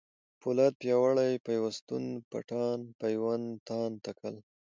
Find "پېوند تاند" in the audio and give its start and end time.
2.99-3.95